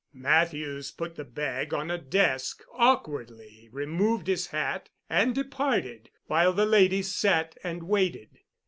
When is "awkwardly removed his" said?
2.73-4.47